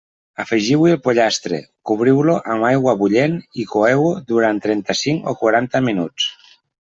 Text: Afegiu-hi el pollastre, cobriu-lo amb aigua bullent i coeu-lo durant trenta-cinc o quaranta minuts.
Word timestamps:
Afegiu-hi 0.43 0.93
el 0.93 0.99
pollastre, 1.07 1.59
cobriu-lo 1.89 2.37
amb 2.55 2.65
aigua 2.71 2.95
bullent 3.03 3.37
i 3.63 3.67
coeu-lo 3.73 4.09
durant 4.33 4.63
trenta-cinc 4.67 5.29
o 5.33 5.37
quaranta 5.45 5.83
minuts. 5.91 6.29